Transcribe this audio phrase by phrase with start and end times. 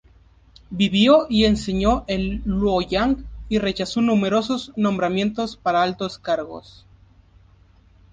[0.71, 6.87] Vivió y enseñó en Luoyang, y rechazó numerosos nombramientos para altos cargos.